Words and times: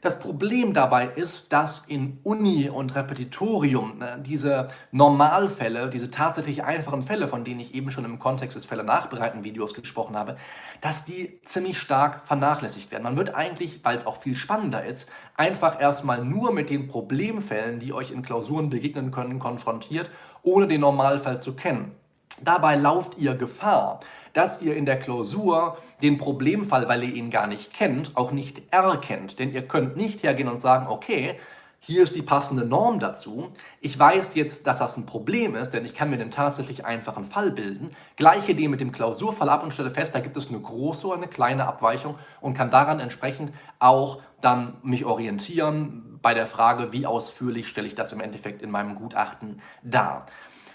Das 0.00 0.18
Problem 0.18 0.72
dabei 0.72 1.08
ist, 1.08 1.52
dass 1.52 1.86
in 1.86 2.20
Uni 2.22 2.70
und 2.70 2.94
Repetitorium 2.94 3.98
ne, 3.98 4.22
diese 4.24 4.68
Normalfälle, 4.92 5.90
diese 5.90 6.10
tatsächlich 6.10 6.64
einfachen 6.64 7.02
Fälle, 7.02 7.28
von 7.28 7.44
denen 7.44 7.60
ich 7.60 7.74
eben 7.74 7.90
schon 7.90 8.06
im 8.06 8.18
Kontext 8.18 8.56
des 8.56 8.64
Fälle 8.64 8.82
nachbereiten 8.82 9.44
Videos 9.44 9.74
gesprochen 9.74 10.16
habe, 10.16 10.36
dass 10.80 11.04
die 11.04 11.40
ziemlich 11.44 11.78
stark 11.78 12.24
vernachlässigt 12.24 12.90
werden. 12.90 13.02
Man 13.02 13.18
wird 13.18 13.34
eigentlich, 13.34 13.84
weil 13.84 13.96
es 13.96 14.06
auch 14.06 14.16
viel 14.16 14.36
spannender 14.36 14.84
ist, 14.86 15.12
einfach 15.36 15.78
erstmal 15.78 16.24
nur 16.24 16.52
mit 16.52 16.70
den 16.70 16.88
Problemfällen, 16.88 17.78
die 17.78 17.92
euch 17.92 18.10
in 18.10 18.22
Klausuren 18.22 18.70
begegnen 18.70 19.10
können, 19.10 19.38
konfrontiert, 19.38 20.08
ohne 20.42 20.66
den 20.66 20.80
Normalfall 20.80 21.42
zu 21.42 21.54
kennen. 21.54 21.99
Dabei 22.42 22.76
lauft 22.76 23.18
ihr 23.18 23.34
Gefahr, 23.34 24.00
dass 24.32 24.62
ihr 24.62 24.76
in 24.76 24.86
der 24.86 24.98
Klausur 24.98 25.78
den 26.02 26.18
Problemfall, 26.18 26.88
weil 26.88 27.04
ihr 27.04 27.14
ihn 27.14 27.30
gar 27.30 27.46
nicht 27.46 27.72
kennt, 27.72 28.16
auch 28.16 28.32
nicht 28.32 28.62
erkennt. 28.70 29.38
Denn 29.38 29.52
ihr 29.52 29.62
könnt 29.62 29.96
nicht 29.96 30.22
hergehen 30.22 30.48
und 30.48 30.60
sagen, 30.60 30.86
okay, 30.88 31.38
hier 31.82 32.02
ist 32.02 32.14
die 32.14 32.22
passende 32.22 32.66
Norm 32.66 33.00
dazu. 33.00 33.52
Ich 33.80 33.98
weiß 33.98 34.34
jetzt, 34.34 34.66
dass 34.66 34.78
das 34.78 34.98
ein 34.98 35.06
Problem 35.06 35.54
ist, 35.54 35.70
denn 35.70 35.86
ich 35.86 35.94
kann 35.94 36.10
mir 36.10 36.18
den 36.18 36.30
tatsächlich 36.30 36.84
einfachen 36.84 37.24
Fall 37.24 37.50
bilden. 37.50 37.96
Gleiche 38.16 38.52
Idee 38.52 38.68
mit 38.68 38.80
dem 38.80 38.92
Klausurfall 38.92 39.48
ab 39.48 39.62
und 39.62 39.72
stelle 39.72 39.88
fest, 39.88 40.14
da 40.14 40.20
gibt 40.20 40.36
es 40.36 40.48
eine 40.48 40.60
große 40.60 41.06
oder 41.06 41.16
eine 41.16 41.28
kleine 41.28 41.66
Abweichung 41.66 42.18
und 42.42 42.52
kann 42.52 42.70
daran 42.70 43.00
entsprechend 43.00 43.52
auch 43.78 44.20
dann 44.42 44.76
mich 44.82 45.06
orientieren 45.06 46.18
bei 46.20 46.34
der 46.34 46.46
Frage, 46.46 46.92
wie 46.92 47.06
ausführlich 47.06 47.66
stelle 47.66 47.86
ich 47.86 47.94
das 47.94 48.12
im 48.12 48.20
Endeffekt 48.20 48.60
in 48.60 48.70
meinem 48.70 48.96
Gutachten 48.96 49.62
dar. 49.82 50.26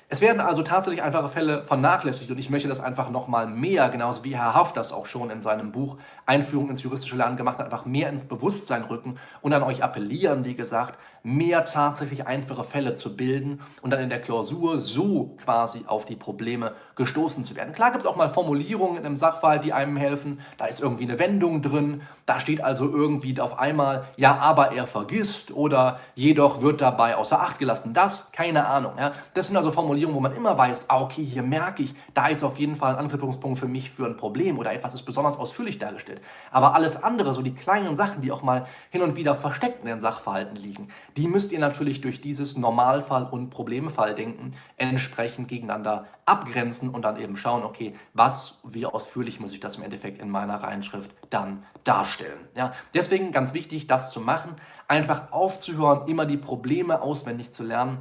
Es 0.08 0.22
werden 0.22 0.40
also 0.40 0.62
tatsächlich 0.62 1.02
einfache 1.02 1.30
Fälle 1.30 1.64
vernachlässigt 1.64 2.30
und 2.30 2.38
ich 2.38 2.52
möchte 2.52 2.68
das 2.68 2.80
einfach 2.80 3.10
nochmal 3.10 3.48
mehr, 3.48 3.90
genauso 3.90 4.24
wie 4.24 4.38
Herr 4.38 4.54
Haft 4.54 4.78
das 4.78 4.94
auch 4.94 5.08
schon 5.08 5.32
in 5.32 5.42
seinem 5.42 5.72
Buch 5.72 5.98
Einführung 6.28 6.70
ins 6.70 6.84
juristische 6.84 7.16
Lernen 7.16 7.38
gemacht 7.38 7.58
hat, 7.58 7.66
einfach 7.66 7.86
mehr 7.86 8.10
ins 8.10 8.26
Bewusstsein 8.26 8.84
rücken 8.84 9.16
und 9.42 9.54
an 9.54 9.64
euch 9.64 9.84
appellieren, 9.84 10.46
wie 10.46 10.56
gesagt, 10.56 11.00
mehr 11.26 11.66
tatsächlich 11.66 12.28
einfache 12.28 12.64
Fälle 12.64 12.94
zu 12.94 13.18
bilden 13.18 13.60
und 13.82 13.92
dann 13.92 14.00
in 14.00 14.10
der 14.10 14.22
Klausur 14.22 14.80
so 14.80 15.36
quasi 15.44 15.84
auf 15.88 16.06
die 16.06 16.16
Probleme 16.16 16.74
gestoßen 16.96 17.44
zu 17.44 17.56
werden. 17.56 17.74
Klar 17.74 17.92
gibt 17.92 18.02
es 18.02 18.08
auch 18.08 18.16
mal 18.16 18.30
Formulierungen 18.30 18.98
in 18.98 19.06
einem 19.06 19.18
Sachverhalt, 19.18 19.64
die 19.64 19.74
einem 19.74 19.98
helfen. 19.98 20.40
Da 20.58 20.68
ist 20.68 20.80
irgendwie 20.80 21.04
eine 21.04 21.18
Wendung 21.18 21.64
drin. 21.64 22.04
Da 22.28 22.40
steht 22.40 22.64
also 22.64 22.90
irgendwie 22.90 23.40
auf 23.42 23.58
einmal, 23.58 24.06
ja, 24.18 24.38
aber 24.38 24.74
er 24.74 24.86
vergisst 24.86 25.52
oder 25.52 26.00
jedoch 26.14 26.62
wird 26.62 26.80
dabei 26.82 27.16
außer 27.18 27.42
Acht 27.42 27.58
gelassen. 27.58 27.94
Das, 27.94 28.32
keine 28.32 28.68
Ahnung. 28.68 28.94
Ja. 29.00 29.14
Das 29.34 29.48
sind 29.48 29.58
also 29.58 29.72
Formulierungen, 29.72 30.16
wo 30.16 30.22
man 30.22 30.36
immer 30.36 30.58
weiß, 30.58 30.90
ah, 30.90 31.02
okay, 31.02 31.24
hier 31.24 31.44
merke 31.44 31.82
ich, 31.82 31.96
da 32.14 32.28
ist 32.28 32.44
auf 32.44 32.60
jeden 32.60 32.76
Fall 32.76 32.94
ein 32.94 33.00
Anknüpfungspunkt 33.00 33.58
für 33.58 33.68
mich 33.68 33.90
für 33.90 34.06
ein 34.06 34.16
Problem 34.16 34.60
oder 34.60 34.74
etwas 34.74 34.94
ist 34.94 35.04
besonders 35.04 35.38
ausführlich 35.38 35.80
dargestellt. 35.80 36.22
Aber 36.52 36.76
alles 36.76 37.02
andere, 37.04 37.34
so 37.34 37.42
die 37.42 37.56
kleinen 37.56 37.96
Sachen, 37.96 38.22
die 38.22 38.32
auch 38.32 38.44
mal 38.44 38.68
hin 38.92 39.02
und 39.02 39.16
wieder 39.16 39.34
versteckt 39.34 39.82
in 39.82 39.88
den 39.88 40.00
Sachverhalten 40.00 40.56
liegen, 40.56 40.90
die 41.18 41.28
müsst 41.28 41.52
ihr 41.52 41.60
natürlich 41.60 42.02
durch 42.02 42.20
dieses 42.20 42.58
Normalfall- 42.58 43.28
und 43.30 43.50
Problemfalldenken 43.50 44.56
entsprechend 44.76 45.48
gegeneinander 45.48 46.08
abgrenzen 46.26 46.90
und 46.90 47.04
dann 47.04 47.18
eben 47.20 47.38
schauen, 47.38 47.64
okay, 47.64 47.96
was, 48.14 48.60
wie 48.64 48.86
ausführlich 48.86 49.40
muss 49.40 49.54
ich 49.54 49.60
das 49.60 49.78
im 49.78 49.84
Endeffekt 49.84 50.22
in 50.22 50.30
meiner 50.30 50.56
Reinschrift 50.56 51.12
dann 51.30 51.64
darstellen. 51.84 52.40
Ja, 52.56 52.74
deswegen 52.94 53.32
ganz 53.32 53.54
wichtig, 53.54 53.88
das 53.88 54.12
zu 54.12 54.20
machen, 54.20 54.56
einfach 54.88 55.32
aufzuhören, 55.32 56.08
immer 56.08 56.26
die 56.26 56.38
Probleme 56.38 57.02
auswendig 57.02 57.54
zu 57.54 57.64
lernen. 57.64 58.00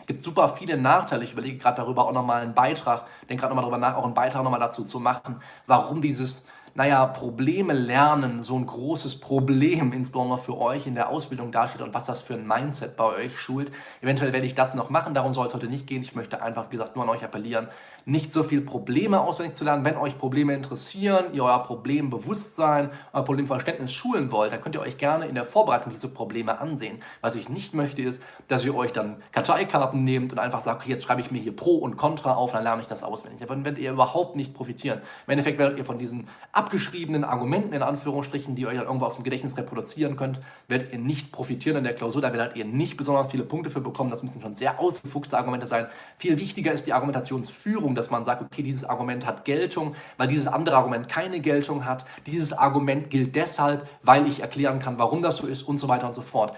Es 0.00 0.06
gibt 0.06 0.24
super 0.24 0.50
viele 0.50 0.76
Nachteile. 0.76 1.24
Ich 1.24 1.32
überlege 1.32 1.58
gerade 1.58 1.76
darüber 1.76 2.06
auch 2.06 2.12
nochmal 2.12 2.42
einen 2.42 2.54
Beitrag, 2.54 3.06
denke 3.28 3.42
gerade 3.42 3.54
nochmal 3.54 3.70
darüber 3.70 3.78
nach, 3.78 3.96
auch 3.96 4.04
einen 4.04 4.14
Beitrag 4.14 4.42
nochmal 4.42 4.60
dazu 4.60 4.84
zu 4.84 5.00
machen, 5.00 5.40
warum 5.66 6.02
dieses 6.02 6.46
naja, 6.76 7.06
Probleme 7.06 7.72
lernen 7.72 8.42
so 8.42 8.56
ein 8.56 8.66
großes 8.66 9.20
Problem, 9.20 9.92
insbesondere 9.92 10.38
für 10.38 10.58
euch 10.58 10.88
in 10.88 10.96
der 10.96 11.08
Ausbildung 11.08 11.52
darstellt 11.52 11.82
und 11.82 11.94
was 11.94 12.04
das 12.04 12.20
für 12.20 12.34
ein 12.34 12.46
Mindset 12.46 12.96
bei 12.96 13.04
euch 13.04 13.38
schult. 13.38 13.70
Eventuell 14.00 14.32
werde 14.32 14.46
ich 14.46 14.56
das 14.56 14.74
noch 14.74 14.90
machen, 14.90 15.14
darum 15.14 15.34
soll 15.34 15.46
es 15.46 15.54
heute 15.54 15.68
nicht 15.68 15.86
gehen. 15.86 16.02
Ich 16.02 16.16
möchte 16.16 16.42
einfach, 16.42 16.66
wie 16.70 16.76
gesagt, 16.76 16.96
nur 16.96 17.04
an 17.04 17.10
euch 17.10 17.22
appellieren, 17.22 17.68
nicht 18.06 18.32
so 18.32 18.42
viel 18.42 18.60
Probleme 18.60 19.20
auswendig 19.20 19.56
zu 19.56 19.64
lernen. 19.64 19.84
Wenn 19.84 19.96
euch 19.96 20.18
Probleme 20.18 20.54
interessieren, 20.54 21.26
ihr 21.32 21.44
euer 21.44 21.62
Problembewusstsein, 21.62 22.90
euer 23.12 23.24
Problemverständnis 23.24 23.92
schulen 23.92 24.30
wollt, 24.30 24.52
dann 24.52 24.60
könnt 24.60 24.74
ihr 24.74 24.82
euch 24.82 24.98
gerne 24.98 25.26
in 25.26 25.34
der 25.34 25.44
Vorbereitung 25.44 25.92
diese 25.92 26.08
Probleme 26.08 26.58
ansehen. 26.58 27.02
Was 27.20 27.34
ich 27.34 27.48
nicht 27.48 27.72
möchte, 27.72 28.02
ist, 28.02 28.22
dass 28.48 28.64
ihr 28.64 28.74
euch 28.74 28.92
dann 28.92 29.22
Karteikarten 29.32 30.04
nehmt 30.04 30.32
und 30.32 30.38
einfach 30.38 30.60
sagt, 30.60 30.82
okay, 30.82 30.90
jetzt 30.90 31.04
schreibe 31.04 31.22
ich 31.22 31.30
mir 31.30 31.40
hier 31.40 31.56
Pro 31.56 31.76
und 31.76 31.96
Contra 31.96 32.34
auf, 32.34 32.52
dann 32.52 32.62
lerne 32.62 32.82
ich 32.82 32.88
das 32.88 33.02
auswendig. 33.02 33.40
Davon 33.40 33.64
werdet 33.64 33.82
ihr 33.82 33.92
überhaupt 33.92 34.36
nicht 34.36 34.52
profitieren. 34.52 35.00
Im 35.26 35.30
Endeffekt 35.30 35.58
werdet 35.58 35.78
ihr 35.78 35.84
von 35.84 35.98
diesen 35.98 36.28
abgeschriebenen 36.64 37.24
Argumenten, 37.24 37.74
in 37.74 37.82
Anführungsstrichen, 37.82 38.54
die 38.54 38.62
ihr 38.62 38.68
euch 38.68 38.76
dann 38.76 38.86
irgendwo 38.86 39.04
aus 39.04 39.16
dem 39.16 39.24
Gedächtnis 39.24 39.56
reproduzieren 39.58 40.16
könnt, 40.16 40.40
werdet 40.66 40.92
ihr 40.92 40.98
nicht 40.98 41.30
profitieren 41.30 41.76
in 41.76 41.84
der 41.84 41.94
Klausur. 41.94 42.22
Da 42.22 42.32
werdet 42.32 42.56
ihr 42.56 42.64
nicht 42.64 42.96
besonders 42.96 43.28
viele 43.28 43.44
Punkte 43.44 43.68
für 43.68 43.82
bekommen. 43.82 44.10
Das 44.10 44.22
müssen 44.22 44.40
schon 44.40 44.54
sehr 44.54 44.80
ausgefuchste 44.80 45.36
Argumente 45.36 45.66
sein. 45.66 45.88
Viel 46.16 46.38
wichtiger 46.38 46.72
ist 46.72 46.86
die 46.86 46.92
Argumentationsführung 46.92 47.94
dass 47.94 48.10
man 48.10 48.24
sagt, 48.24 48.42
okay, 48.42 48.62
dieses 48.62 48.84
Argument 48.84 49.26
hat 49.26 49.44
Geltung, 49.44 49.94
weil 50.16 50.28
dieses 50.28 50.46
andere 50.46 50.76
Argument 50.76 51.08
keine 51.08 51.40
Geltung 51.40 51.84
hat. 51.84 52.06
Dieses 52.26 52.52
Argument 52.52 53.10
gilt 53.10 53.36
deshalb, 53.36 53.86
weil 54.02 54.26
ich 54.26 54.40
erklären 54.40 54.78
kann, 54.78 54.98
warum 54.98 55.22
das 55.22 55.36
so 55.36 55.46
ist 55.46 55.62
und 55.62 55.78
so 55.78 55.88
weiter 55.88 56.06
und 56.06 56.14
so 56.14 56.22
fort. 56.22 56.56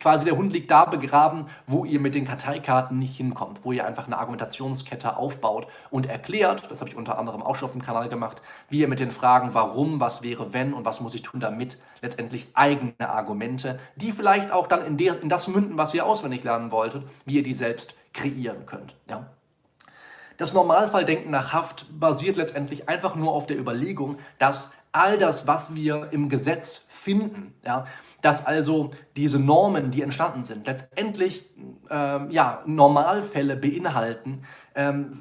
Quasi 0.00 0.24
der 0.24 0.36
Hund 0.36 0.52
liegt 0.52 0.70
da 0.70 0.84
begraben, 0.84 1.46
wo 1.66 1.84
ihr 1.84 2.00
mit 2.00 2.14
den 2.14 2.26
Karteikarten 2.26 2.98
nicht 2.98 3.16
hinkommt, 3.16 3.60
wo 3.64 3.72
ihr 3.72 3.86
einfach 3.86 4.06
eine 4.06 4.18
Argumentationskette 4.18 5.16
aufbaut 5.16 5.66
und 5.90 6.06
erklärt, 6.06 6.70
das 6.70 6.80
habe 6.80 6.90
ich 6.90 6.96
unter 6.96 7.18
anderem 7.18 7.42
auch 7.42 7.56
schon 7.56 7.66
auf 7.66 7.72
dem 7.72 7.82
Kanal 7.82 8.08
gemacht, 8.08 8.42
wie 8.68 8.80
ihr 8.80 8.88
mit 8.88 9.00
den 9.00 9.10
Fragen, 9.10 9.54
warum, 9.54 10.00
was 10.00 10.22
wäre, 10.22 10.52
wenn 10.52 10.74
und 10.74 10.84
was 10.84 11.00
muss 11.00 11.14
ich 11.14 11.22
tun 11.22 11.40
damit, 11.40 11.78
letztendlich 12.02 12.48
eigene 12.54 12.94
Argumente, 13.00 13.78
die 13.96 14.12
vielleicht 14.12 14.50
auch 14.52 14.66
dann 14.66 14.84
in, 14.86 14.96
der, 14.96 15.20
in 15.22 15.28
das 15.28 15.48
münden, 15.48 15.78
was 15.78 15.94
ihr 15.94 16.06
auswendig 16.06 16.44
lernen 16.44 16.70
wolltet, 16.70 17.04
wie 17.24 17.36
ihr 17.36 17.42
die 17.42 17.54
selbst 17.54 17.94
kreieren 18.12 18.66
könnt. 18.66 18.94
Ja? 19.08 19.26
Das 20.36 20.52
Normalfalldenken 20.52 21.30
nach 21.30 21.52
Haft 21.52 21.86
basiert 21.98 22.36
letztendlich 22.36 22.88
einfach 22.88 23.16
nur 23.16 23.32
auf 23.32 23.46
der 23.46 23.58
Überlegung, 23.58 24.18
dass 24.38 24.74
all 24.92 25.18
das, 25.18 25.46
was 25.46 25.74
wir 25.74 26.08
im 26.10 26.28
Gesetz 26.28 26.86
finden, 26.90 27.54
ja, 27.64 27.86
dass 28.26 28.44
also 28.44 28.90
diese 29.14 29.38
Normen, 29.38 29.92
die 29.92 30.02
entstanden 30.02 30.42
sind, 30.42 30.66
letztendlich 30.66 31.44
ähm, 31.88 32.28
ja, 32.32 32.60
Normalfälle 32.66 33.54
beinhalten, 33.56 34.42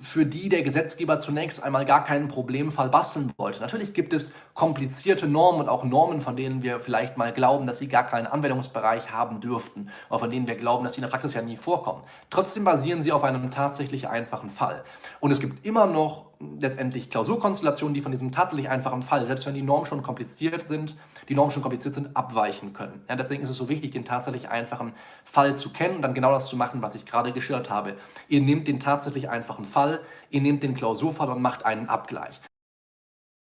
für 0.02 0.26
die 0.26 0.50
der 0.50 0.64
Gesetzgeber 0.64 1.18
zunächst 1.20 1.64
einmal 1.64 1.86
gar 1.86 2.04
keinen 2.04 2.28
Problemfall 2.28 2.90
basteln 2.90 3.32
wollte. 3.38 3.62
Natürlich 3.62 3.94
gibt 3.94 4.12
es 4.12 4.34
komplizierte 4.54 5.28
Normen 5.28 5.62
und 5.62 5.70
auch 5.70 5.86
Normen, 5.86 6.20
von 6.20 6.36
denen 6.36 6.62
wir 6.62 6.82
vielleicht 6.82 7.16
mal 7.16 7.32
glauben, 7.32 7.66
dass 7.66 7.78
sie 7.78 7.88
gar 7.88 8.06
keinen 8.06 8.28
Anwendungsbereich 8.28 9.12
haben 9.12 9.40
dürften 9.40 9.90
oder 10.10 10.20
von 10.20 10.30
denen 10.30 10.46
wir 10.46 10.56
glauben, 10.56 10.84
dass 10.84 10.94
sie 10.94 11.00
in 11.00 11.04
der 11.04 11.10
Praxis 11.10 11.34
ja 11.36 11.42
nie 11.42 11.56
vorkommen. 11.56 12.04
Trotzdem 12.30 12.66
basieren 12.66 13.02
sie 13.02 13.14
auf 13.14 13.24
einem 13.24 13.50
tatsächlich 13.50 14.10
einfachen 14.10 14.50
Fall. 14.50 14.84
Und 15.22 15.32
es 15.32 15.40
gibt 15.40 15.66
immer 15.66 15.86
noch 15.86 16.26
letztendlich 16.60 17.10
Klausurkonstellationen, 17.10 17.94
die 17.94 18.02
von 18.02 18.12
diesem 18.12 18.32
tatsächlich 18.32 18.70
einfachen 18.70 19.02
Fall, 19.02 19.26
selbst 19.26 19.46
wenn 19.46 19.54
die 19.54 19.62
Normen 19.62 19.86
schon 19.86 20.04
kompliziert 20.04 20.68
sind, 20.68 20.96
die 21.30 21.36
Normen 21.36 21.52
schon 21.52 21.62
kompliziert 21.62 21.96
sind, 21.96 22.16
abweichen 22.16 22.74
können. 22.74 23.04
Ja, 23.10 23.16
deswegen 23.16 23.44
ist 23.44 23.50
es 23.50 23.56
so 23.56 23.70
wichtig, 23.70 23.92
den 23.92 24.06
tatsächlich 24.06 24.50
einfachen 24.50 24.94
Fall 25.24 25.56
zu 25.56 25.72
kennen 25.72 25.98
und 25.98 26.02
dann 26.02 26.14
genau 26.14 26.32
das 26.32 26.48
zu 26.48 26.58
machen, 26.58 26.82
was 26.82 26.96
ich 26.96 27.06
gerade 27.06 27.32
geschildert 27.32 27.70
habe. 27.70 27.96
Ihr 28.28 28.42
nehmt 28.42 28.68
den 28.68 28.80
tatsächlich 28.80 29.30
einfachen 29.46 29.66
Fall, 29.66 30.02
ihr 30.32 30.42
nehmt 30.42 30.64
den 30.64 30.74
Klausurfall 30.74 31.30
und 31.30 31.42
macht 31.42 31.66
einen 31.66 31.88
Abgleich. 31.88 32.42